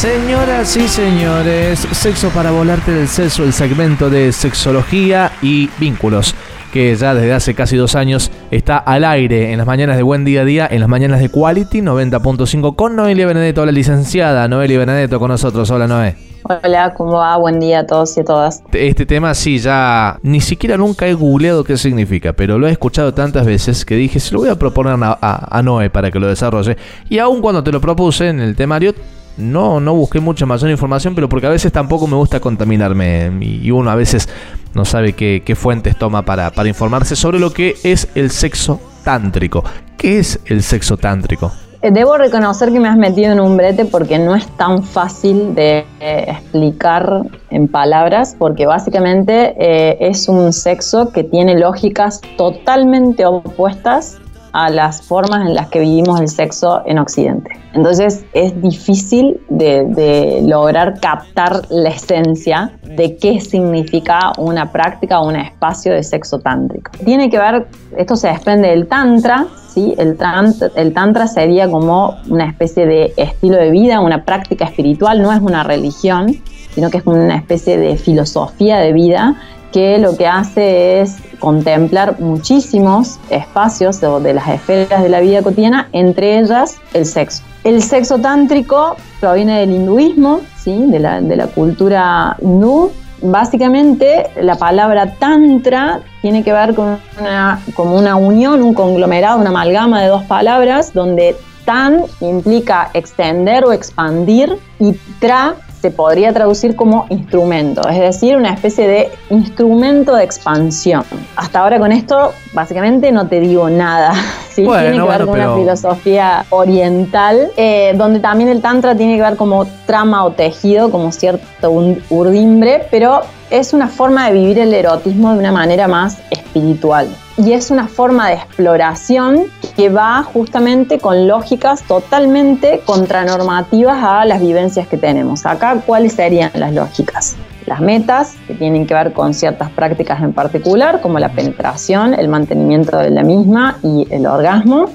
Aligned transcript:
Señoras 0.00 0.78
y 0.78 0.88
señores, 0.88 1.80
Sexo 1.92 2.30
para 2.30 2.50
volarte 2.50 2.90
del 2.90 3.06
seso, 3.06 3.44
el 3.44 3.52
segmento 3.52 4.08
de 4.08 4.32
sexología 4.32 5.30
y 5.42 5.68
vínculos 5.78 6.34
que 6.72 6.96
ya 6.96 7.12
desde 7.12 7.34
hace 7.34 7.54
casi 7.54 7.76
dos 7.76 7.94
años 7.94 8.32
está 8.50 8.78
al 8.78 9.04
aire 9.04 9.52
en 9.52 9.58
las 9.58 9.66
mañanas 9.66 9.98
de 9.98 10.02
Buen 10.02 10.24
Día 10.24 10.40
a 10.40 10.44
Día, 10.46 10.66
en 10.70 10.80
las 10.80 10.88
mañanas 10.88 11.20
de 11.20 11.28
Quality 11.28 11.82
90.5 11.82 12.76
con 12.76 12.96
Noelia 12.96 13.26
Benedetto, 13.26 13.66
la 13.66 13.72
licenciada 13.72 14.48
Noelia 14.48 14.78
Benedetto 14.78 15.18
con 15.18 15.28
nosotros. 15.28 15.70
Hola 15.70 15.86
Noé. 15.86 16.16
Hola, 16.44 16.94
¿cómo 16.96 17.18
va? 17.18 17.36
Buen 17.36 17.60
día 17.60 17.80
a 17.80 17.86
todos 17.86 18.16
y 18.16 18.20
a 18.20 18.24
todas. 18.24 18.62
Este 18.72 19.04
tema 19.04 19.34
sí, 19.34 19.58
ya 19.58 20.18
ni 20.22 20.40
siquiera 20.40 20.78
nunca 20.78 21.08
he 21.08 21.12
googleado 21.12 21.62
qué 21.62 21.76
significa, 21.76 22.32
pero 22.32 22.58
lo 22.58 22.68
he 22.68 22.70
escuchado 22.70 23.12
tantas 23.12 23.44
veces 23.44 23.84
que 23.84 23.96
dije, 23.96 24.18
se 24.18 24.32
lo 24.32 24.40
voy 24.40 24.48
a 24.48 24.58
proponer 24.58 24.96
a, 24.98 25.58
a 25.58 25.62
Noé 25.62 25.90
para 25.90 26.10
que 26.10 26.18
lo 26.18 26.26
desarrolle. 26.26 26.78
Y 27.10 27.18
aún 27.18 27.42
cuando 27.42 27.62
te 27.62 27.70
lo 27.70 27.82
propuse 27.82 28.30
en 28.30 28.40
el 28.40 28.56
temario, 28.56 28.94
no, 29.36 29.80
no 29.80 29.94
busqué 29.94 30.20
mucha 30.20 30.46
mayor 30.46 30.70
información, 30.70 31.14
pero 31.14 31.28
porque 31.28 31.46
a 31.46 31.50
veces 31.50 31.72
tampoco 31.72 32.06
me 32.06 32.16
gusta 32.16 32.40
contaminarme 32.40 33.32
y 33.40 33.70
uno 33.70 33.90
a 33.90 33.94
veces 33.94 34.28
no 34.74 34.84
sabe 34.84 35.12
qué, 35.14 35.54
fuentes 35.56 35.96
toma 35.96 36.22
para, 36.22 36.50
para 36.50 36.68
informarse 36.68 37.16
sobre 37.16 37.38
lo 37.38 37.52
que 37.52 37.76
es 37.82 38.08
el 38.14 38.30
sexo 38.30 38.80
tántrico. 39.04 39.64
¿Qué 39.96 40.18
es 40.18 40.40
el 40.46 40.62
sexo 40.62 40.96
tántrico? 40.96 41.52
Eh, 41.82 41.90
debo 41.90 42.18
reconocer 42.18 42.72
que 42.72 42.78
me 42.78 42.88
has 42.88 42.96
metido 42.96 43.32
en 43.32 43.40
un 43.40 43.56
brete 43.56 43.86
porque 43.86 44.18
no 44.18 44.34
es 44.34 44.46
tan 44.58 44.82
fácil 44.82 45.54
de 45.54 45.86
eh, 46.00 46.24
explicar 46.28 47.22
en 47.50 47.68
palabras, 47.68 48.36
porque 48.38 48.66
básicamente 48.66 49.54
eh, 49.58 49.96
es 50.00 50.28
un 50.28 50.52
sexo 50.52 51.10
que 51.10 51.24
tiene 51.24 51.58
lógicas 51.58 52.20
totalmente 52.36 53.24
opuestas 53.24 54.18
a 54.52 54.70
las 54.70 55.02
formas 55.02 55.46
en 55.46 55.54
las 55.54 55.68
que 55.68 55.80
vivimos 55.80 56.20
el 56.20 56.28
sexo 56.28 56.82
en 56.86 56.98
Occidente. 56.98 57.50
Entonces 57.72 58.24
es 58.32 58.60
difícil 58.60 59.40
de, 59.48 60.42
lograr 60.44 60.98
captar 61.00 61.62
la 61.70 61.90
esencia 61.90 62.72
de 62.82 63.16
qué 63.16 63.40
significa 63.40 64.32
una 64.38 64.72
práctica 64.72 65.20
o 65.20 65.28
un 65.28 65.36
espacio 65.36 65.92
de 65.92 66.02
sexo 66.02 66.40
tántrico. 66.40 66.90
Tiene 67.04 67.30
que 67.30 67.38
ver, 67.38 67.66
esto 67.96 68.16
se 68.16 68.28
desprende 68.28 68.68
del 68.68 68.88
tantra, 68.88 69.46
¿sí? 69.72 69.94
el, 69.98 70.16
tantra, 70.16 70.70
el 70.74 70.92
tantra 70.92 71.26
sería 71.28 71.70
como 71.70 72.16
una 72.28 72.46
especie 72.46 72.86
de 72.86 73.12
estilo 73.16 73.56
de 73.56 73.70
vida, 73.70 74.00
una 74.00 74.24
práctica 74.24 74.64
espiritual, 74.64 75.22
no 75.22 75.32
es 75.32 75.40
una 75.40 75.62
religión, 75.62 76.36
sino 76.74 76.90
que 76.90 76.98
es 76.98 77.06
una 77.06 77.36
especie 77.36 77.78
de 77.78 77.96
filosofía 77.96 78.78
de 78.78 78.92
vida 78.92 79.36
que 79.72 79.98
lo 79.98 80.16
que 80.16 80.26
hace 80.26 81.00
es 81.00 81.16
contemplar 81.38 82.20
muchísimos 82.20 83.18
espacios 83.30 84.00
de, 84.00 84.34
las 84.34 84.48
esferas 84.48 85.02
de 85.02 85.08
la 85.08 85.20
vida 85.20 85.42
cotidiana, 85.42 85.88
entre 85.92 86.38
ellas 86.38 86.76
el 86.92 87.06
sexo. 87.06 87.42
El 87.64 87.82
sexo 87.82 88.18
tántrico 88.18 88.96
proviene 89.20 89.60
del 89.60 89.72
hinduismo, 89.72 90.40
¿sí? 90.58 90.86
de, 90.86 90.98
la, 90.98 91.20
de 91.20 91.36
la 91.36 91.46
cultura 91.46 92.36
hindú. 92.40 92.90
Básicamente, 93.22 94.30
la 94.40 94.54
palabra 94.54 95.14
tantra 95.18 96.00
tiene 96.22 96.42
que 96.42 96.54
ver 96.54 96.74
con 96.74 96.98
una, 97.20 97.60
una 97.76 98.16
unión, 98.16 98.62
un 98.62 98.72
conglomerado, 98.72 99.38
una 99.38 99.50
amalgama 99.50 100.00
de 100.00 100.08
dos 100.08 100.22
palabras, 100.24 100.94
donde 100.94 101.36
tan 101.66 102.04
implica 102.20 102.90
extender 102.94 103.64
o 103.64 103.72
expandir 103.72 104.56
y 104.78 104.94
tra 105.18 105.56
se 105.80 105.90
podría 105.90 106.32
traducir 106.32 106.76
como 106.76 107.06
instrumento, 107.08 107.88
es 107.88 107.98
decir, 107.98 108.36
una 108.36 108.52
especie 108.52 108.86
de 108.86 109.10
instrumento 109.30 110.14
de 110.14 110.24
expansión. 110.24 111.04
Hasta 111.36 111.60
ahora 111.60 111.78
con 111.78 111.90
esto 111.92 112.32
básicamente 112.52 113.12
no 113.12 113.28
te 113.28 113.40
digo 113.40 113.70
nada, 113.70 114.12
¿sí? 114.50 114.62
tiene 114.64 114.92
que 114.92 115.02
ver 115.02 115.24
con 115.24 115.30
una 115.30 115.54
filosofía 115.54 116.44
oriental, 116.50 117.50
eh, 117.56 117.94
donde 117.96 118.20
también 118.20 118.50
el 118.50 118.60
tantra 118.60 118.94
tiene 118.94 119.16
que 119.16 119.22
ver 119.22 119.36
como 119.36 119.66
trama 119.86 120.24
o 120.24 120.32
tejido, 120.32 120.90
como 120.90 121.12
cierto 121.12 121.70
urdimbre, 122.10 122.86
pero 122.90 123.22
es 123.50 123.72
una 123.72 123.88
forma 123.88 124.26
de 124.26 124.34
vivir 124.34 124.58
el 124.58 124.74
erotismo 124.74 125.32
de 125.32 125.38
una 125.38 125.52
manera 125.52 125.88
más 125.88 126.18
espiritual. 126.30 127.08
Y 127.42 127.54
es 127.54 127.70
una 127.70 127.88
forma 127.88 128.28
de 128.28 128.34
exploración 128.34 129.44
que 129.74 129.88
va 129.88 130.22
justamente 130.22 130.98
con 130.98 131.26
lógicas 131.26 131.82
totalmente 131.84 132.82
contranormativas 132.84 133.96
a 134.02 134.26
las 134.26 134.42
vivencias 134.42 134.86
que 134.86 134.98
tenemos. 134.98 135.46
Acá, 135.46 135.80
¿cuáles 135.86 136.12
serían 136.12 136.50
las 136.54 136.74
lógicas? 136.74 137.36
las 137.66 137.80
metas, 137.80 138.36
que 138.48 138.54
tienen 138.54 138.84
que 138.84 138.94
ver 138.94 139.12
con 139.12 139.32
ciertas 139.32 139.70
prácticas 139.70 140.20
en 140.22 140.32
particular, 140.32 141.00
como 141.00 141.20
la 141.20 141.28
penetración, 141.28 142.14
el 142.14 142.28
mantenimiento 142.28 142.98
de 142.98 143.10
la 143.10 143.22
misma 143.22 143.78
y 143.84 144.08
el 144.10 144.26
orgasmo. 144.26 144.86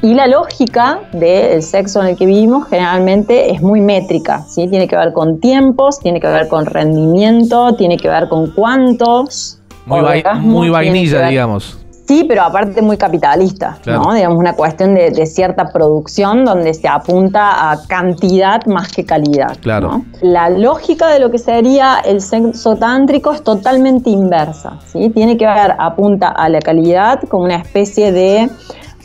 Y 0.00 0.14
la 0.14 0.28
lógica 0.28 1.00
del 1.12 1.60
sexo 1.60 2.00
en 2.02 2.08
el 2.08 2.16
que 2.16 2.26
vivimos 2.26 2.68
generalmente 2.68 3.50
es 3.50 3.60
muy 3.62 3.80
métrica, 3.80 4.44
¿sí? 4.48 4.68
tiene 4.68 4.86
que 4.86 4.94
ver 4.96 5.12
con 5.12 5.40
tiempos, 5.40 5.98
tiene 5.98 6.20
que 6.20 6.28
ver 6.28 6.46
con 6.46 6.66
rendimiento, 6.66 7.74
tiene 7.74 7.96
que 7.96 8.08
ver 8.08 8.28
con 8.28 8.52
cuántos. 8.52 9.58
Muy, 9.86 10.22
muy 10.40 10.70
vainilla, 10.70 11.26
digamos. 11.26 11.79
Sí, 12.10 12.24
pero 12.24 12.42
aparte 12.42 12.82
muy 12.82 12.96
capitalista, 12.96 13.78
¿no? 13.86 14.12
Digamos, 14.12 14.36
una 14.36 14.54
cuestión 14.54 14.96
de, 14.96 15.26
cierta 15.26 15.66
producción 15.72 16.44
donde 16.44 16.74
se 16.74 16.88
apunta 16.88 17.70
a 17.70 17.86
cantidad 17.86 18.66
más 18.66 18.88
que 18.88 19.04
calidad. 19.04 19.56
Claro. 19.60 20.02
La 20.20 20.50
lógica 20.50 21.06
de 21.06 21.20
lo 21.20 21.30
que 21.30 21.38
sería 21.38 22.00
el 22.04 22.20
sexo 22.20 22.74
tántrico 22.74 23.30
es 23.30 23.44
totalmente 23.44 24.10
inversa, 24.10 24.80
¿sí? 24.86 25.10
Tiene 25.10 25.36
que 25.36 25.46
ver, 25.46 25.76
apunta 25.78 26.30
a 26.30 26.48
la 26.48 26.58
calidad 26.58 27.20
como 27.28 27.44
una 27.44 27.58
especie 27.58 28.10
de 28.10 28.50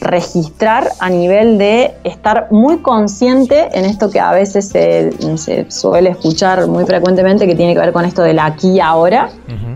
registrar 0.01 0.89
a 0.99 1.09
nivel 1.09 1.57
de 1.57 1.93
estar 2.03 2.47
muy 2.51 2.77
consciente 2.77 3.69
en 3.73 3.85
esto 3.85 4.09
que 4.09 4.19
a 4.19 4.31
veces 4.31 4.69
se, 4.69 5.65
suele 5.69 6.11
escuchar 6.11 6.67
muy 6.67 6.85
frecuentemente, 6.85 7.47
que 7.47 7.55
tiene 7.55 7.73
que 7.73 7.79
ver 7.79 7.93
con 7.93 8.05
esto 8.05 8.21
del 8.21 8.39
aquí 8.39 8.71
y 8.71 8.79
ahora, 8.79 9.29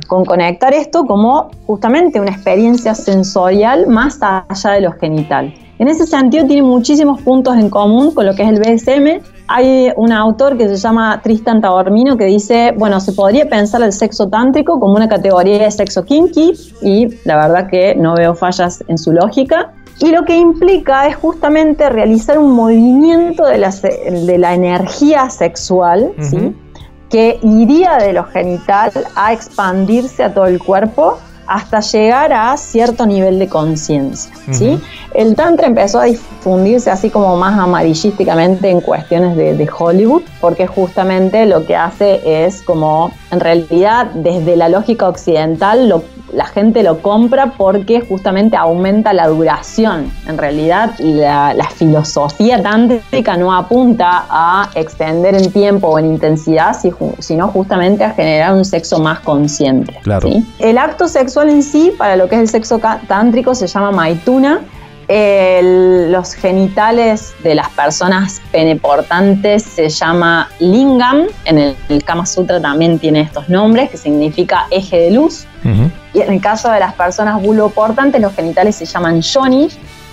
con 0.07 0.25
conectar 0.25 0.74
esto 0.74 1.06
como 1.06 1.52
justamente 1.66 2.19
una 2.19 2.31
experiencia 2.31 2.96
sensorial 2.96 3.88
más 3.88 4.19
allá 4.22 4.72
de 4.72 4.81
lo 4.81 4.91
genital. 4.94 5.53
En 5.80 5.88
ese 5.88 6.06
sentido 6.06 6.46
tiene 6.46 6.62
muchísimos 6.62 7.22
puntos 7.22 7.56
en 7.56 7.69
común 7.69 8.13
con 8.13 8.25
lo 8.25 8.36
que 8.36 8.44
es 8.44 8.50
el 8.50 8.59
BSM. 8.59 9.24
Hay 9.47 9.90
un 9.96 10.12
autor 10.12 10.57
que 10.57 10.68
se 10.68 10.75
llama 10.75 11.22
Tristan 11.24 11.62
Taormino 11.62 12.18
que 12.18 12.25
dice, 12.25 12.74
bueno, 12.78 13.00
se 13.00 13.13
podría 13.13 13.47
pensar 13.47 13.81
el 13.81 13.94
sexo 13.94 14.28
tántrico 14.28 14.78
como 14.78 14.96
una 14.96 15.07
categoría 15.07 15.63
de 15.63 15.72
sexo 15.72 16.03
kinky 16.03 16.53
y 16.81 17.07
la 17.24 17.38
verdad 17.38 17.69
que 17.69 17.96
no 17.96 18.13
veo 18.13 18.36
fallas 18.36 18.84
en 18.90 18.97
su 18.97 19.13
lógica. 19.13 19.72
Y 20.00 20.12
lo 20.12 20.24
que 20.24 20.38
implica 20.38 21.08
es 21.08 21.16
justamente 21.16 21.90
realizar 21.90 22.38
un 22.38 22.54
movimiento 22.54 23.46
de 23.46 23.58
la, 23.58 23.70
de 23.72 24.38
la 24.38 24.54
energía 24.54 25.30
sexual, 25.30 26.14
¿sí? 26.22 26.56
que 27.10 27.40
iría 27.42 27.98
de 27.98 28.14
lo 28.14 28.24
genital 28.26 28.92
a 29.16 29.34
expandirse 29.34 30.24
a 30.24 30.34
todo 30.34 30.46
el 30.46 30.60
cuerpo 30.60 31.18
hasta 31.50 31.80
llegar 31.80 32.32
a 32.32 32.56
cierto 32.58 33.08
nivel 33.08 33.40
de 33.40 33.50
conciencia. 33.50 34.32
¿sí? 34.52 34.80
El 35.16 35.36
Tantra 35.36 35.66
empezó 35.66 36.00
a 36.00 36.04
difundirse 36.04 36.92
así 36.92 37.10
como 37.10 37.36
más 37.38 37.58
amarillísticamente 37.58 38.70
en 38.70 38.81
cuestiones 38.81 39.36
de, 39.36 39.56
de, 39.56 39.68
Hollywood, 39.76 40.22
porque 40.40 40.68
justamente 40.68 41.48
lo 41.48 41.66
que 41.66 41.76
hace 41.76 42.46
es 42.46 42.62
como, 42.62 43.12
en 43.31 43.40
realidad, 43.40 44.07
desde 44.13 44.56
la 44.56 44.69
lógica 44.69 45.07
occidental, 45.07 45.89
lo 45.89 46.04
la 46.33 46.45
gente 46.45 46.83
lo 46.83 47.01
compra 47.01 47.54
porque 47.57 48.01
justamente 48.01 48.56
aumenta 48.56 49.13
la 49.13 49.27
duración. 49.27 50.12
En 50.27 50.38
realidad, 50.38 50.95
la, 51.00 51.69
filosofía 51.80 52.62
tántrica 52.62 53.38
no 53.38 53.56
apunta 53.56 54.25
a 54.30 54.69
extender 54.75 55.36
en 55.36 55.51
tiempo 55.51 55.88
o 55.88 56.00
en 56.00 56.06
intensidad, 56.06 56.75
sino 57.19 57.48
justamente 57.48 58.04
a 58.04 58.12
generar 58.12 58.54
un 58.54 58.65
sexo 58.65 59.00
más 59.00 59.19
consciente. 59.21 59.98
Claro. 60.04 60.30
El 60.59 60.77
acto 60.77 61.07
sexual 61.07 61.50
en 61.50 61.63
sí, 61.63 61.94
para 61.98 62.15
lo 62.15 62.27
que 62.27 62.36
es 62.36 62.42
el 62.42 62.50
sexo 62.50 62.81
tántrico, 63.07 63.56
se 63.56 63.68
llama 63.68 63.92
maituna. 63.92 64.62
Los 65.09 66.33
genitales 66.35 67.33
de 67.44 67.56
las 67.56 67.69
personas 67.69 68.41
peneportantes 68.51 69.63
se 69.63 69.89
llama 69.89 70.50
lingam. 70.59 71.27
En 71.45 71.57
el, 71.57 71.75
el, 71.89 72.03
Kama 72.03 72.25
Sutra 72.25 72.61
también 72.61 73.00
tiene 73.00 73.21
estos 73.21 73.50
nombres, 73.50 73.89
que 73.89 73.97
significa 73.97 74.67
eje 74.69 75.00
de 75.00 75.11
luz. 75.11 75.45
Y 76.13 76.21
en 76.21 76.33
el 76.33 76.41
caso 76.41 76.71
de 76.71 76.79
las 76.79 76.94
personas 76.94 77.41
vulvoportantes, 77.41 78.21
los 78.21 78.33
genitales 78.35 78.75
se 78.75 78.85
llaman 78.85 79.21
yoni 79.21 79.69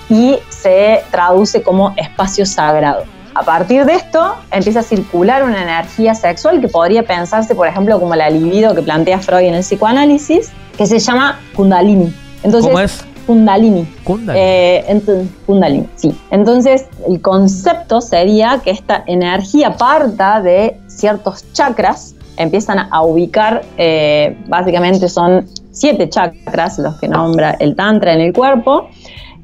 y 0.08 0.38
se 0.48 1.02
traduce 1.10 1.62
como 1.62 1.94
espacio 1.96 2.46
sagrado. 2.46 3.04
A 3.34 3.43
partir 3.43 3.84
de 3.84 3.94
esto 3.94 4.34
empieza 4.50 4.81
a 4.81 4.82
circular 4.82 5.43
una 5.43 5.62
energía 5.62 6.14
sexual 6.14 6.58
que 6.60 6.69
podría 6.69 7.02
pensarse, 7.02 7.54
por 7.54 7.69
ejemplo, 7.69 8.00
como 8.00 8.14
la 8.14 8.31
libido 8.31 8.75
que 8.75 8.81
plantea 8.81 9.19
Freud 9.19 9.44
en 9.44 9.54
el 9.54 9.60
psicoanálisis, 9.60 10.52
que 10.76 10.87
se 10.87 10.98
llama 10.98 11.38
Kundalini. 11.54 12.14
Entonces, 12.43 12.70
¿Cómo 12.70 12.81
es? 12.81 13.04
Kundalini. 13.26 13.87
Kundalini. 14.05 14.44
Eh, 14.44 15.28
Kundalini, 15.46 15.88
sí. 15.96 16.17
Entonces, 16.31 16.87
el 17.08 17.20
concepto 17.20 18.00
sería 18.00 18.61
que 18.62 18.70
esta 18.70 19.02
energía 19.06 19.76
parta 19.76 20.40
de 20.40 20.78
ciertos 20.87 21.44
chakras, 21.52 22.14
empiezan 22.37 22.78
a 22.90 23.02
ubicar, 23.02 23.62
eh, 23.78 24.37
básicamente 24.46 25.08
son 25.08 25.46
siete 25.73 26.08
chakras 26.08 26.78
los 26.78 26.96
que 26.96 27.08
nombra 27.08 27.56
el 27.61 27.75
Tantra 27.75 28.12
en 28.12 28.20
el 28.20 28.32
cuerpo, 28.32 28.88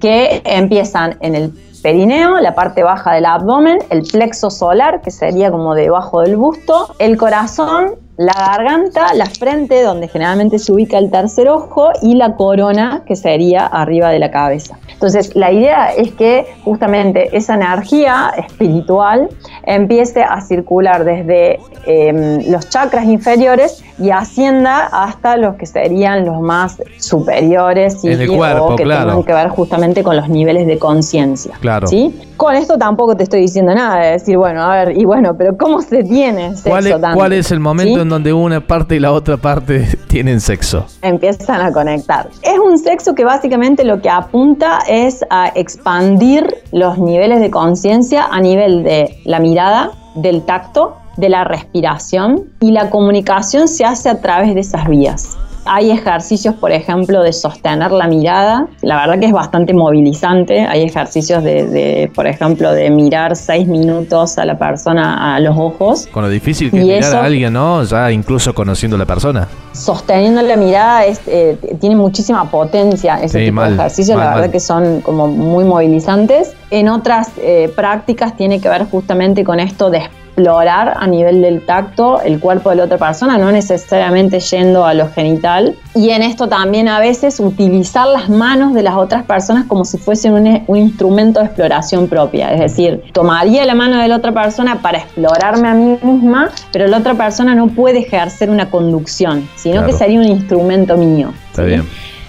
que 0.00 0.43
empiezan 0.44 1.17
en 1.20 1.35
el 1.35 1.52
perineo, 1.82 2.40
la 2.40 2.55
parte 2.55 2.82
baja 2.82 3.14
del 3.14 3.26
abdomen, 3.26 3.78
el 3.90 4.02
plexo 4.02 4.50
solar, 4.50 5.02
que 5.02 5.11
sería 5.11 5.50
como 5.50 5.75
debajo 5.75 6.20
del 6.20 6.37
busto, 6.37 6.94
el 6.99 7.17
corazón, 7.17 7.94
la 8.25 8.33
garganta, 8.35 9.15
la 9.15 9.27
frente, 9.27 9.83
donde 9.83 10.09
generalmente 10.09 10.59
se 10.59 10.73
ubica 10.73 10.99
el 10.99 11.11
tercer 11.11 11.49
ojo, 11.49 11.91
y 12.03 12.15
la 12.15 12.35
corona, 12.37 13.03
que 13.07 13.17
sería 13.17 13.67
arriba 13.67 14.11
de 14.11 14.19
la 14.19 14.31
cabeza. 14.31 14.79
Entonces, 14.93 15.35
la 15.35 15.51
idea 15.51 15.93
es 15.93 16.13
que 16.13 16.47
justamente 16.65 17.37
esa 17.37 17.55
energía 17.55 18.33
espiritual 18.37 19.29
empiece 19.65 20.23
a 20.23 20.41
circular 20.41 21.05
desde 21.05 21.59
em, 21.87 22.51
los 22.51 22.69
chakras 22.69 23.05
inferiores 23.07 23.83
y 23.99 24.11
ascienda 24.11 24.87
hasta 24.87 25.37
los 25.37 25.57
que 25.57 25.67
serían 25.67 26.25
los 26.25 26.41
más 26.41 26.83
superiores 26.99 28.05
y, 28.05 28.13
en 28.13 28.21
el 28.21 28.29
cuerpo, 28.31 28.77
que 28.77 28.85
claro. 28.85 29.25
que 29.25 29.33
ver 29.33 29.49
justamente 29.49 30.03
con 30.03 30.17
los 30.17 30.29
niveles 30.29 30.67
de 30.67 30.79
conciencia. 30.79 31.55
Claro. 31.61 31.87
¿sí? 31.87 32.15
Con 32.37 32.55
esto 32.55 32.79
tampoco 32.79 33.17
te 33.17 33.25
estoy 33.25 33.41
diciendo 33.41 33.75
nada, 33.75 34.01
de 34.01 34.11
decir, 34.13 34.37
bueno, 34.37 34.63
a 34.63 34.85
ver, 34.85 34.99
y 34.99 35.05
bueno, 35.05 35.37
pero 35.37 35.57
¿cómo 35.57 35.81
se 35.83 36.03
tiene 36.05 36.51
sexo 36.51 36.71
¿Cuál 36.71 36.87
es, 36.87 36.97
¿cuál 37.15 37.33
es 37.33 37.51
el 37.53 37.61
momento 37.61 38.03
en 38.03 38.09
donde 38.12 38.32
una 38.32 38.61
parte 38.61 38.97
y 38.97 39.00
la 39.00 39.11
otra 39.11 39.38
parte 39.38 39.88
tienen 40.09 40.41
sexo? 40.41 40.85
Empiezan 41.00 41.62
a 41.62 41.73
conectar. 41.73 42.29
Es 42.43 42.59
un 42.59 42.79
sexo 42.79 43.14
que 43.14 43.25
básicamente 43.25 43.85
lo 43.85 44.00
que 44.03 44.11
apunta 44.11 44.81
es 44.87 45.25
a 45.31 45.49
expandir 45.55 46.47
los 46.73 46.99
niveles 46.99 47.41
de 47.41 47.50
conciencia 47.50 48.26
a 48.31 48.41
nivel 48.41 48.85
de 48.85 49.17
la 49.25 49.41
mirada, 49.41 49.93
del 50.14 50.44
tacto, 50.44 50.99
de 51.17 51.31
la 51.31 51.44
respiración 51.44 52.50
y 52.61 52.73
la 52.73 52.91
comunicación 52.91 53.67
se 53.67 53.85
hace 53.85 54.11
a 54.11 54.20
través 54.20 54.55
de 54.55 54.61
esas 54.61 54.88
vías. 54.88 55.38
Hay 55.64 55.91
ejercicios, 55.91 56.55
por 56.56 56.73
ejemplo, 56.73 57.23
de 57.23 57.32
sostener 57.32 57.93
la 57.93 58.09
mirada. 58.09 58.67
La 58.81 58.97
verdad 58.97 59.20
que 59.20 59.26
es 59.26 59.32
bastante 59.32 59.73
movilizante. 59.73 60.62
Hay 60.62 60.82
ejercicios 60.82 61.44
de, 61.44 62.11
por 62.14 62.26
ejemplo, 62.26 62.73
de 62.73 62.91
mirar 62.91 63.37
seis 63.37 63.69
minutos 63.69 64.38
a 64.38 64.44
la 64.44 64.59
persona 64.59 65.35
a 65.35 65.41
los 65.41 65.56
ojos. 65.56 66.09
Con 66.11 66.25
lo 66.25 66.29
difícil 66.29 66.70
que 66.70 66.79
es 66.79 67.06
mirar 67.06 67.14
a 67.14 67.25
alguien, 67.25 67.53
¿no? 67.53 67.85
Ya 67.85 68.11
incluso 68.11 68.55
conociendo 68.55 68.97
a 68.97 68.99
la 68.99 69.06
persona. 69.06 69.47
Sosteniendo 69.73 70.43
la 70.43 70.56
mirada 70.56 71.05
es, 71.05 71.20
eh, 71.26 71.56
tiene 71.81 71.94
muchísima 71.97 72.50
potencia 72.50 73.23
ese 73.23 73.44
tipo 73.44 73.62
de 73.62 73.75
ejercicios. 73.75 74.19
la 74.19 74.35
verdad 74.35 74.50
que 74.50 74.61
son 74.61 75.00
como 75.00 75.29
muy 75.29 75.64
movilizantes. 75.64 76.55
En 76.70 76.88
otras 76.88 77.31
eh, 77.38 77.73
prácticas 77.75 78.37
tiene 78.37 78.61
que 78.61 78.69
ver 78.69 78.87
justamente 78.87 79.44
con 79.44 79.61
esto 79.61 79.91
de 79.91 80.03
explorar 80.34 80.94
a 80.96 81.06
nivel 81.06 81.43
del 81.43 81.64
tacto 81.67 82.23
el 82.23 82.40
cuerpo 82.40 82.70
de 82.70 82.76
la 82.76 82.84
otra 82.84 82.96
persona, 82.96 83.37
no 83.37 83.52
necesariamente 83.52 84.40
yendo 84.40 84.87
a 84.87 84.94
lo 84.94 85.11
genital. 85.11 85.76
Y 85.94 86.11
en 86.11 86.23
esto 86.23 86.49
también 86.49 86.88
a 86.88 86.99
veces 86.99 87.38
utilizar 87.38 88.06
las 88.08 88.31
manos 88.31 88.73
de 88.73 88.82
las 88.82 88.96
otras 88.96 89.25
personas 89.25 89.67
como 89.67 89.84
si 89.84 89.99
fuesen 89.99 90.32
un, 90.32 90.64
un 90.67 90.76
instrumento 90.79 91.40
de 91.40 91.46
exploración 91.46 92.08
propia. 92.08 92.52
Es 92.52 92.61
decir, 92.61 93.02
tomaría 93.12 93.64
la 93.67 93.75
mano 93.75 94.00
de 94.00 94.08
la 94.08 94.17
otra 94.17 94.32
persona 94.32 94.81
para 94.81 94.99
explorarme 94.99 95.69
a 95.69 95.75
mí 95.75 95.99
misma, 96.02 96.50
pero 96.73 96.87
la 96.87 96.99
otra 96.99 97.14
persona 97.14 97.55
no 97.55 97.69
puede 97.69 98.00
ejercer 98.00 98.49
una 98.49 98.70
conducción, 98.70 99.49
sino 99.56 99.85
que 99.85 99.93
sería 99.93 100.19
un 100.19 100.26
instrumento 100.26 100.96
mío. 100.96 101.32
Está 101.50 101.62
bien. 101.64 101.87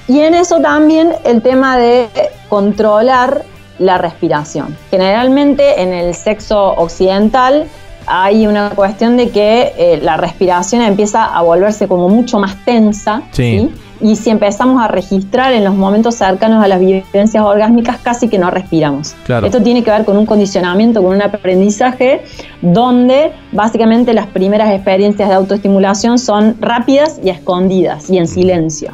Y 0.07 0.19
en 0.19 0.33
eso 0.33 0.59
también 0.59 1.13
el 1.23 1.41
tema 1.41 1.77
de 1.77 2.09
controlar 2.49 3.43
la 3.79 3.97
respiración. 3.97 4.77
Generalmente 4.91 5.81
en 5.81 5.93
el 5.93 6.13
sexo 6.13 6.73
occidental 6.73 7.67
hay 8.05 8.47
una 8.47 8.71
cuestión 8.71 9.17
de 9.17 9.29
que 9.29 9.73
eh, 9.77 9.99
la 10.01 10.17
respiración 10.17 10.81
empieza 10.81 11.25
a 11.25 11.41
volverse 11.41 11.87
como 11.87 12.09
mucho 12.09 12.39
más 12.39 12.55
tensa. 12.65 13.23
Y 14.01 14.17
si 14.17 14.29
empezamos 14.29 14.83
a 14.83 14.89
registrar 14.89 15.53
en 15.53 15.63
los 15.63 15.75
momentos 15.75 16.15
cercanos 16.15 16.61
a 16.61 16.67
las 16.67 16.79
vivencias 16.79 17.41
orgásmicas, 17.41 17.99
casi 17.99 18.27
que 18.27 18.37
no 18.37 18.51
respiramos. 18.51 19.15
Esto 19.45 19.61
tiene 19.61 19.81
que 19.81 19.91
ver 19.91 20.03
con 20.03 20.17
un 20.17 20.25
condicionamiento, 20.25 21.01
con 21.01 21.15
un 21.15 21.21
aprendizaje, 21.21 22.21
donde 22.61 23.31
básicamente 23.53 24.13
las 24.13 24.27
primeras 24.27 24.73
experiencias 24.73 25.29
de 25.29 25.35
autoestimulación 25.35 26.19
son 26.19 26.57
rápidas 26.59 27.21
y 27.23 27.29
escondidas 27.29 28.09
y 28.09 28.17
en 28.17 28.27
silencio. 28.27 28.91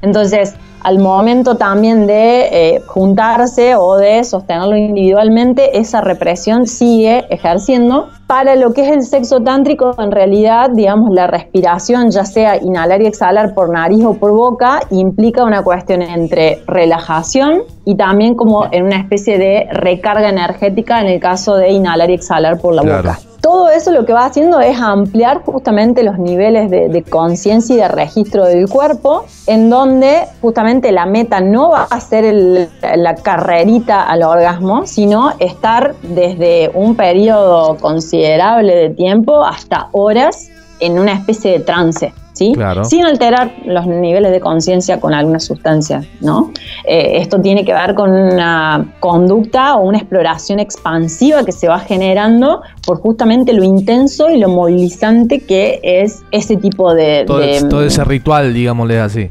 Entonces, 0.00 0.54
al 0.82 0.98
momento 0.98 1.56
también 1.56 2.06
de 2.06 2.48
eh, 2.50 2.82
juntarse 2.86 3.74
o 3.76 3.96
de 3.96 4.22
sostenerlo 4.24 4.76
individualmente, 4.76 5.78
esa 5.78 6.00
represión 6.00 6.66
sigue 6.66 7.24
ejerciendo. 7.30 8.08
Para 8.26 8.56
lo 8.56 8.72
que 8.72 8.82
es 8.82 8.92
el 8.92 9.02
sexo 9.02 9.40
tántrico, 9.40 9.92
en 9.98 10.12
realidad, 10.12 10.68
digamos, 10.74 11.08
la 11.12 11.26
respiración, 11.26 12.10
ya 12.10 12.24
sea 12.24 12.56
inhalar 12.62 13.00
y 13.00 13.06
exhalar 13.06 13.54
por 13.54 13.72
nariz 13.72 14.04
o 14.04 14.14
por 14.14 14.32
boca, 14.32 14.80
implica 14.90 15.44
una 15.44 15.62
cuestión 15.62 16.02
entre 16.02 16.62
relajación 16.66 17.62
y 17.84 17.96
también 17.96 18.34
como 18.34 18.66
en 18.70 18.84
una 18.84 18.98
especie 18.98 19.38
de 19.38 19.66
recarga 19.72 20.28
energética 20.28 21.00
en 21.00 21.06
el 21.06 21.20
caso 21.20 21.56
de 21.56 21.70
inhalar 21.70 22.10
y 22.10 22.14
exhalar 22.14 22.58
por 22.60 22.74
la 22.74 22.82
boca 22.82 23.18
todo 23.48 23.70
eso 23.70 23.92
lo 23.92 24.04
que 24.04 24.12
va 24.12 24.26
haciendo 24.26 24.60
es 24.60 24.78
ampliar 24.78 25.42
justamente 25.42 26.02
los 26.02 26.18
niveles 26.18 26.70
de, 26.70 27.02
conciencia 27.08 27.74
y 27.74 27.78
de 27.78 27.88
registro 27.88 28.44
del 28.44 28.68
cuerpo, 28.68 29.24
en 29.46 29.70
donde 29.70 30.24
justamente 30.42 30.92
la 30.92 31.06
meta 31.06 31.40
no 31.40 31.70
va 31.70 31.84
a 31.84 31.98
ser 31.98 32.68
la 32.82 33.14
carrerita 33.14 34.02
al 34.02 34.22
orgasmo, 34.22 34.86
sino 34.86 35.32
estar 35.38 35.94
desde 36.02 36.70
un 36.74 36.94
periodo 36.94 37.78
considerable 37.78 38.74
de 38.74 38.90
tiempo 38.90 39.42
hasta 39.42 39.88
horas 39.92 40.50
en 40.80 40.98
una 40.98 41.14
especie 41.14 41.52
de 41.52 41.60
trance. 41.60 42.12
Sin 42.84 43.04
alterar 43.04 43.52
los 43.64 43.86
niveles 43.86 44.30
de 44.30 44.40
conciencia 44.40 45.00
con 45.00 45.12
alguna 45.12 45.40
sustancia, 45.40 46.04
¿no? 46.20 46.52
Eh, 46.84 47.18
esto 47.18 47.40
tiene 47.40 47.64
que 47.64 47.72
ver 47.72 47.94
con 47.94 48.10
una 48.10 48.94
conducta 49.00 49.76
o 49.76 49.82
una 49.82 49.98
exploración 49.98 50.60
expansiva 50.60 51.44
que 51.44 51.52
se 51.52 51.68
va 51.68 51.80
generando 51.80 52.62
por 52.86 53.00
justamente 53.00 53.52
lo 53.52 53.64
intenso 53.64 54.30
y 54.30 54.38
lo 54.38 54.48
movilizante 54.48 55.40
que 55.40 55.80
es 55.82 56.22
ese 56.30 56.56
tipo 56.56 56.94
de... 56.94 57.24
Todo, 57.26 57.82
ese 57.82 58.04
ritual, 58.04 58.54
digámosle 58.54 59.00
así. 59.00 59.28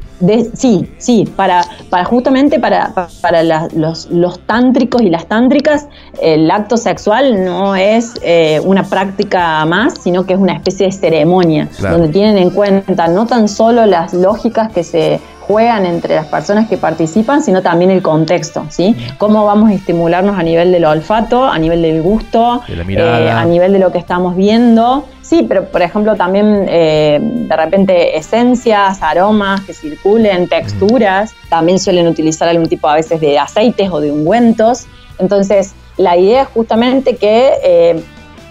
sí, 0.54 0.88
sí, 0.98 1.28
para, 1.34 1.62
para 1.90 2.04
justamente 2.04 2.58
para, 2.60 2.92
para 3.20 3.42
los, 3.72 4.10
los, 4.10 4.38
tántricos 4.40 5.02
y 5.02 5.10
las 5.10 5.26
tántricas, 5.26 5.88
el 6.20 6.50
acto 6.50 6.76
sexual 6.76 7.44
no 7.44 7.74
es 7.74 8.14
eh, 8.22 8.60
una 8.64 8.84
práctica 8.84 9.64
más, 9.64 9.94
sino 10.02 10.24
que 10.24 10.34
es 10.34 10.38
una 10.38 10.54
especie 10.54 10.86
de 10.86 10.92
ceremonia, 10.92 11.68
donde 11.80 12.08
tienen 12.08 12.38
en 12.38 12.50
cuenta 12.50 12.97
no 13.06 13.26
tan 13.26 13.48
solo 13.48 13.86
las 13.86 14.12
lógicas 14.12 14.72
que 14.72 14.82
se 14.82 15.20
juegan 15.48 15.86
entre 15.86 16.14
las 16.14 16.26
personas 16.26 16.68
que 16.68 16.76
participan, 16.76 17.42
sino 17.42 17.62
también 17.62 17.90
el 17.90 18.02
contexto, 18.02 18.66
¿sí? 18.68 18.94
Cómo 19.16 19.46
vamos 19.46 19.70
a 19.70 19.74
estimularnos 19.74 20.38
a 20.38 20.42
nivel 20.42 20.72
del 20.72 20.84
olfato, 20.84 21.44
a 21.44 21.58
nivel 21.58 21.80
del 21.80 22.02
gusto, 22.02 22.60
eh, 22.68 23.30
a 23.30 23.44
nivel 23.46 23.72
de 23.72 23.78
lo 23.78 23.90
que 23.90 23.96
estamos 23.96 24.36
viendo. 24.36 25.06
Sí, 25.22 25.46
pero 25.48 25.64
por 25.64 25.80
ejemplo 25.80 26.16
también 26.16 26.66
eh, 26.68 27.18
de 27.22 27.56
repente 27.56 28.18
esencias, 28.18 29.02
aromas 29.02 29.62
que 29.62 29.72
circulen, 29.72 30.48
texturas. 30.48 31.32
También 31.48 31.78
suelen 31.78 32.08
utilizar 32.08 32.46
algún 32.48 32.68
tipo 32.68 32.86
a 32.86 32.94
veces 32.94 33.18
de 33.20 33.38
aceites 33.38 33.90
o 33.90 34.00
de 34.00 34.12
ungüentos. 34.12 34.86
Entonces, 35.18 35.72
la 35.96 36.16
idea 36.16 36.42
es 36.42 36.48
justamente 36.48 37.16
que 37.16 37.52
eh, 37.62 38.04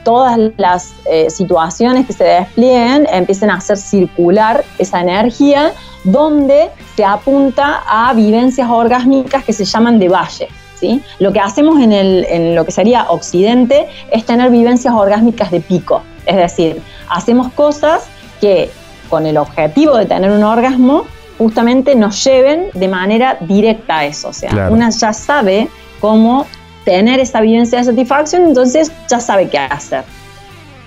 todas 0.08 0.40
las 0.56 0.94
eh, 1.12 1.30
situaciones 1.30 2.08
que 2.08 2.14
se 2.14 2.24
desplieguen 2.24 3.06
empiecen 3.12 3.50
a 3.50 3.56
hacer 3.56 3.76
circular 3.76 4.64
esa 4.78 5.02
energía 5.02 5.74
donde 6.06 6.70
se 6.96 7.04
apunta 7.04 7.84
a 7.86 8.14
vivencias 8.14 8.70
orgásmicas 8.70 9.44
que 9.44 9.52
se 9.52 9.66
llaman 9.66 10.00
de 10.00 10.08
valle. 10.08 10.48
¿sí? 10.80 11.02
Lo 11.20 11.34
que 11.34 11.42
hacemos 11.42 11.82
en, 11.82 11.92
en 11.92 12.56
lo 12.56 12.64
que 12.64 12.72
sería 12.72 13.08
Occidente 13.10 13.88
es 14.10 14.26
tener 14.26 14.50
vivencias 14.50 14.94
orgásmicas 14.94 15.52
de 15.52 15.60
pico, 15.60 16.04
es 16.26 16.38
decir, 16.38 16.82
hacemos 17.10 17.52
cosas 17.52 18.08
que 18.40 18.72
con 19.10 19.26
el 19.26 19.36
objetivo 19.36 19.98
de 19.98 20.06
tener 20.06 20.32
un 20.32 20.44
orgasmo 20.44 21.04
justamente 21.38 21.96
nos 21.96 22.24
lleven 22.24 22.70
de 22.74 22.88
manera 22.88 23.38
directa 23.42 23.98
a 23.98 24.06
eso, 24.06 24.30
o 24.30 24.34
sea, 24.34 24.70
una 24.72 24.90
ya 24.90 25.12
sabe 25.12 25.68
cómo 26.00 26.46
tener 26.88 27.20
esa 27.20 27.42
vivencia 27.42 27.80
de 27.80 27.84
satisfacción, 27.84 28.46
entonces 28.46 28.90
ya 29.10 29.20
sabe 29.20 29.50
qué 29.50 29.58
hacer. 29.58 30.06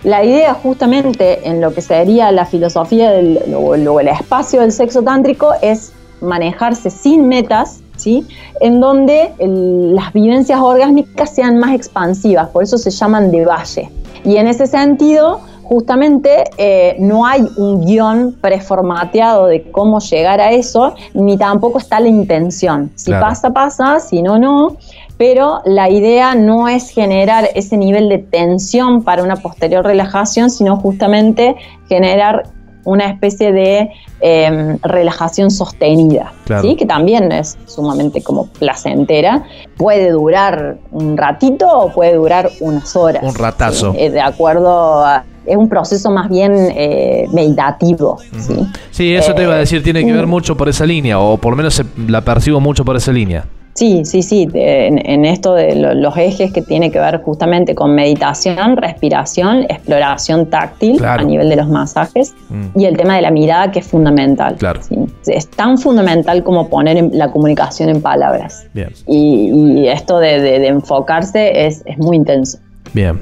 La 0.02 0.24
idea 0.24 0.54
justamente 0.54 1.46
en 1.46 1.60
lo 1.60 1.74
que 1.74 1.82
sería 1.82 2.32
la 2.32 2.46
filosofía 2.46 3.10
del, 3.10 3.38
o 3.54 4.00
el 4.00 4.08
espacio 4.08 4.62
del 4.62 4.72
sexo 4.72 5.02
tántrico 5.02 5.52
es 5.60 5.92
manejarse 6.22 6.88
sin 6.88 7.28
metas, 7.28 7.80
¿sí? 7.98 8.26
En 8.62 8.80
donde 8.80 9.34
las 9.38 10.10
vivencias 10.14 10.58
orgánicas 10.58 11.34
sean 11.34 11.58
más 11.58 11.74
expansivas, 11.74 12.48
por 12.48 12.62
eso 12.62 12.78
se 12.78 12.90
llaman 12.90 13.30
de 13.30 13.44
valle. 13.44 13.90
Y 14.24 14.36
en 14.36 14.46
ese 14.46 14.66
sentido, 14.66 15.40
justamente 15.70 16.44
eh, 16.58 16.96
no 16.98 17.24
hay 17.24 17.46
un 17.56 17.84
guion 17.84 18.36
preformateado 18.40 19.46
de 19.46 19.70
cómo 19.70 20.00
llegar 20.00 20.40
a 20.40 20.50
eso, 20.50 20.94
ni 21.14 21.38
tampoco 21.38 21.78
está 21.78 22.00
la 22.00 22.08
intención. 22.08 22.90
Si 22.96 23.12
pasa, 23.12 23.50
pasa, 23.50 24.00
si 24.00 24.20
no, 24.20 24.36
no. 24.36 24.76
Pero 25.20 25.60
la 25.66 25.90
idea 25.90 26.34
no 26.34 26.66
es 26.66 26.88
generar 26.88 27.50
ese 27.54 27.76
nivel 27.76 28.08
de 28.08 28.16
tensión 28.16 29.04
para 29.04 29.22
una 29.22 29.36
posterior 29.36 29.84
relajación, 29.84 30.48
sino 30.48 30.78
justamente 30.78 31.56
generar 31.90 32.44
una 32.86 33.10
especie 33.10 33.52
de 33.52 33.90
em, 34.22 34.78
relajación 34.80 35.50
sostenida, 35.50 36.32
¿sí? 36.62 36.74
que 36.74 36.86
también 36.86 37.30
es 37.32 37.58
sumamente 37.66 38.22
como 38.22 38.46
placentera. 38.46 39.44
Puede 39.76 40.12
durar 40.12 40.78
un 40.90 41.18
ratito 41.18 41.68
o 41.68 41.92
puede 41.92 42.14
durar 42.14 42.48
unas 42.60 42.96
horas. 42.96 43.22
Un 43.22 43.34
ratazo. 43.34 43.92
Eh, 43.98 44.08
de 44.08 44.22
acuerdo 44.22 45.04
a, 45.04 45.26
es 45.44 45.54
un 45.54 45.68
proceso 45.68 46.10
más 46.10 46.30
bien 46.30 46.54
eh, 46.74 47.26
meditativo. 47.30 48.16
¿sí? 48.38 48.66
sí, 48.90 49.14
eso 49.14 49.34
te 49.34 49.42
iba 49.42 49.52
a 49.52 49.56
eh, 49.56 49.60
decir, 49.60 49.82
tiene 49.82 50.02
que 50.02 50.14
ver 50.14 50.26
mucho 50.26 50.56
por 50.56 50.70
esa 50.70 50.86
línea, 50.86 51.20
o 51.20 51.36
por 51.36 51.52
lo 51.52 51.58
menos 51.58 51.82
la 52.08 52.22
percibo 52.22 52.58
mucho 52.58 52.86
por 52.86 52.96
esa 52.96 53.12
línea. 53.12 53.44
Sí, 53.80 54.04
sí, 54.04 54.22
sí, 54.22 54.46
en, 54.52 55.24
esto 55.24 55.54
de 55.54 55.74
los 55.74 56.14
ejes 56.18 56.52
que 56.52 56.60
tiene 56.60 56.90
que 56.90 56.98
ver 56.98 57.22
justamente 57.22 57.74
con 57.74 57.94
meditación, 57.94 58.76
respiración, 58.76 59.62
exploración 59.70 60.50
táctil 60.50 61.02
a 61.02 61.16
nivel 61.22 61.48
de 61.48 61.56
los 61.56 61.66
masajes 61.66 62.34
mm. 62.50 62.78
y 62.78 62.84
el 62.84 62.98
tema 62.98 63.16
de 63.16 63.22
la 63.22 63.30
mirada 63.30 63.70
que 63.70 63.78
es 63.78 63.86
fundamental. 63.86 64.56
Claro. 64.56 64.80
Es 65.26 65.48
tan 65.48 65.78
fundamental 65.78 66.44
como 66.44 66.68
poner 66.68 67.08
la 67.14 67.32
comunicación 67.32 67.88
en 67.88 68.02
palabras. 68.02 68.66
Bien. 68.74 68.90
Y, 69.06 69.86
esto 69.88 70.18
de, 70.18 70.66
enfocarse 70.66 71.66
es, 71.66 71.82
es 71.86 71.96
muy 71.96 72.16
intenso. 72.16 72.58
Bien. 72.92 73.18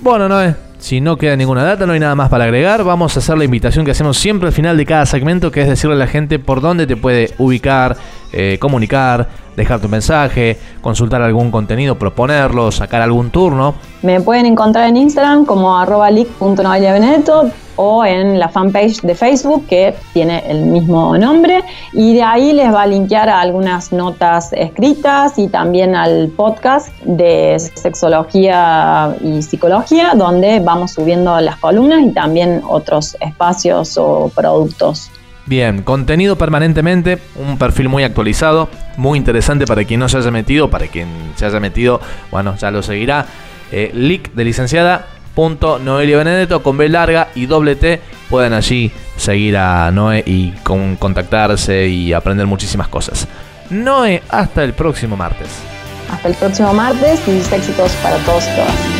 Bueno, 0.00 0.28
Noé, 0.28 0.56
si 0.80 1.00
no 1.00 1.16
queda 1.16 1.36
ninguna 1.36 1.62
data, 1.62 1.86
no 1.86 1.92
hay 1.92 2.00
nada 2.00 2.14
más 2.14 2.30
para 2.30 2.44
agregar. 2.44 2.82
Vamos 2.84 3.14
a 3.14 3.20
hacer 3.20 3.36
la 3.36 3.44
invitación 3.44 3.84
que 3.84 3.90
hacemos 3.90 4.18
siempre 4.18 4.48
al 4.48 4.54
final 4.54 4.76
de 4.76 4.86
cada 4.86 5.04
segmento, 5.04 5.50
que 5.50 5.60
es 5.60 5.68
decirle 5.68 5.94
a 5.94 5.98
la 5.98 6.06
gente 6.06 6.38
por 6.38 6.62
dónde 6.62 6.86
te 6.86 6.96
puede 6.96 7.34
ubicar, 7.36 7.96
eh, 8.32 8.56
comunicar, 8.58 9.28
dejar 9.56 9.80
tu 9.80 9.88
mensaje, 9.88 10.58
consultar 10.80 11.20
algún 11.20 11.50
contenido, 11.50 11.98
proponerlo, 11.98 12.72
sacar 12.72 13.02
algún 13.02 13.30
turno. 13.30 13.74
Me 14.02 14.20
pueden 14.22 14.46
encontrar 14.46 14.88
en 14.88 14.96
Instagram 14.96 15.44
como 15.44 15.78
arroba 15.78 16.10
o 17.82 18.04
en 18.04 18.38
la 18.38 18.50
fanpage 18.50 19.00
de 19.00 19.14
Facebook 19.14 19.66
que 19.66 19.94
tiene 20.12 20.44
el 20.46 20.66
mismo 20.66 21.16
nombre 21.16 21.64
y 21.94 22.12
de 22.12 22.22
ahí 22.22 22.52
les 22.52 22.70
va 22.70 22.82
a 22.82 22.86
linkear 22.86 23.30
a 23.30 23.40
algunas 23.40 23.90
notas 23.90 24.52
escritas 24.52 25.38
y 25.38 25.48
también 25.48 25.96
al 25.96 26.28
podcast 26.36 26.92
de 27.04 27.58
sexología 27.58 29.16
y 29.22 29.40
psicología 29.40 30.12
donde 30.14 30.60
vamos 30.60 30.92
subiendo 30.92 31.40
las 31.40 31.56
columnas 31.56 32.02
y 32.02 32.10
también 32.10 32.60
otros 32.68 33.16
espacios 33.18 33.96
o 33.96 34.30
productos. 34.34 35.10
Bien, 35.46 35.82
contenido 35.82 36.36
permanentemente, 36.36 37.18
un 37.36 37.56
perfil 37.56 37.88
muy 37.88 38.04
actualizado, 38.04 38.68
muy 38.98 39.16
interesante 39.16 39.64
para 39.64 39.84
quien 39.84 40.00
no 40.00 40.08
se 40.10 40.18
haya 40.18 40.30
metido, 40.30 40.68
para 40.68 40.86
quien 40.86 41.08
se 41.34 41.46
haya 41.46 41.60
metido, 41.60 41.98
bueno, 42.30 42.56
ya 42.56 42.70
lo 42.70 42.82
seguirá. 42.82 43.24
Eh, 43.72 43.90
Lick 43.94 44.34
de 44.34 44.44
licenciada 44.44 45.06
Noelia 45.36 46.18
Benedetto 46.18 46.62
con 46.62 46.76
B 46.76 46.88
larga 46.88 47.28
y 47.34 47.46
doble 47.46 47.76
T. 47.76 48.00
Pueden 48.28 48.52
allí 48.52 48.90
seguir 49.16 49.56
a 49.56 49.90
Noé 49.90 50.22
y 50.26 50.50
con, 50.62 50.96
contactarse 50.96 51.88
y 51.88 52.12
aprender 52.12 52.46
muchísimas 52.46 52.88
cosas. 52.88 53.26
Noé, 53.70 54.22
hasta 54.28 54.64
el 54.64 54.72
próximo 54.72 55.16
martes. 55.16 55.48
Hasta 56.10 56.28
el 56.28 56.34
próximo 56.34 56.72
martes 56.74 57.20
y 57.26 57.38
éxitos 57.54 57.92
para 58.02 58.16
todos 58.18 58.44
y 58.44 58.56
todas. 58.56 58.99